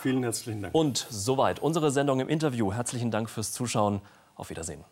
Vielen 0.00 0.24
herzlichen 0.24 0.62
Dank. 0.62 0.74
Und 0.74 1.06
soweit 1.10 1.60
unsere 1.60 1.92
Sendung 1.92 2.18
im 2.18 2.28
Interview. 2.28 2.72
Herzlichen 2.72 3.12
Dank 3.12 3.30
fürs 3.30 3.52
Zuschauen. 3.52 4.00
Auf 4.34 4.50
Wiedersehen. 4.50 4.84